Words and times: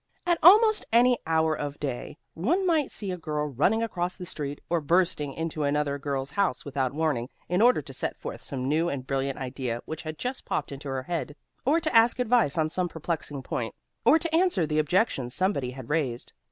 At 0.25 0.39
almost 0.41 0.83
any 0.91 1.19
hour 1.27 1.53
of 1.55 1.79
day, 1.79 2.17
one 2.33 2.65
might 2.65 2.89
see 2.89 3.11
a 3.11 3.19
girl 3.19 3.45
running 3.45 3.83
across 3.83 4.15
the 4.17 4.25
street, 4.25 4.59
or 4.67 4.81
bursting 4.81 5.31
into 5.33 5.61
another 5.63 5.99
girl's 5.99 6.31
house 6.31 6.65
without 6.65 6.91
warning, 6.91 7.29
in 7.47 7.61
order 7.61 7.83
to 7.83 7.93
set 7.93 8.17
forth 8.17 8.41
some 8.41 8.67
new 8.67 8.89
and 8.89 9.05
brilliant 9.05 9.37
idea 9.37 9.79
which 9.85 10.01
had 10.01 10.17
just 10.17 10.43
popped 10.43 10.71
into 10.71 10.89
her 10.89 11.03
head, 11.03 11.35
or 11.67 11.79
to 11.79 11.95
ask 11.95 12.17
advice 12.17 12.57
on 12.57 12.67
some 12.67 12.89
perplexing 12.89 13.43
point, 13.43 13.75
or 14.03 14.17
to 14.17 14.35
answer 14.35 14.65
the 14.65 14.79
objections 14.79 15.35
somebody 15.35 15.69
had 15.69 15.87
raised. 15.87 16.33